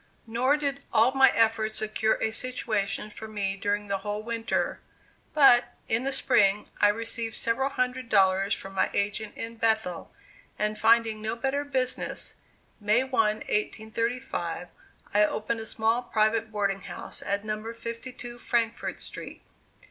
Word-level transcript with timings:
Nor 0.25 0.57
did 0.57 0.81
all 0.91 1.11
my 1.11 1.29
efforts 1.35 1.75
secure 1.75 2.15
a 2.23 2.31
situation 2.31 3.11
for 3.11 3.27
me 3.27 3.55
during 3.55 3.85
the 3.85 3.99
whole 3.99 4.23
winter; 4.23 4.79
but, 5.31 5.75
in 5.87 6.05
the 6.05 6.11
spring, 6.11 6.67
I 6.81 6.87
received 6.87 7.35
several 7.35 7.69
hundred 7.69 8.09
dollars 8.09 8.55
from 8.55 8.73
my 8.73 8.89
agent 8.95 9.37
in 9.37 9.57
Bethel, 9.57 10.11
and 10.57 10.75
finding 10.75 11.21
no 11.21 11.35
better 11.35 11.63
business, 11.63 12.33
May 12.79 13.03
1, 13.03 13.11
1835, 13.13 14.69
I 15.13 15.23
opened 15.23 15.59
a 15.59 15.67
small 15.67 16.01
private 16.01 16.51
boarding 16.51 16.81
house 16.81 17.21
at 17.21 17.45
No. 17.45 17.71
52 17.71 18.39
Frankfort 18.39 18.99
Street. 18.99 19.43